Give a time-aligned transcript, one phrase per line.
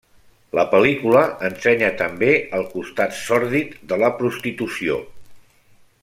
[0.59, 1.19] La pel·lícula
[1.49, 4.97] ensenya també el costat sòrdid de la prostitució.